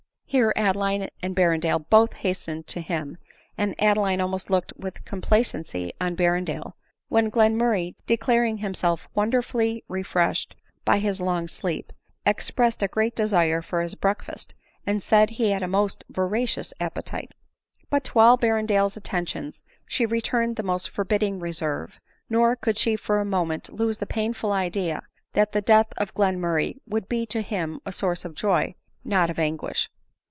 [0.33, 3.17] Here Adeline and Berrendale both hastened to him,
[3.57, 6.77] and Adeline almost looked with complacency on Berren dale;
[7.09, 11.91] when Glenmurray, declaring himself wonderfully refreshed by his long sleep,
[12.25, 14.55] expressed a great desire for his breakfast,
[14.87, 17.33] and said he had a most voracious appetite.
[17.89, 21.99] But to all Berrendale's attentions she returned the most forbidding reserve;
[22.29, 25.01] nor could she for a moment lose the painful idea,
[25.33, 29.37] that the death of Glenmurray would be to him a source of joy, not of
[29.37, 29.89] anguish.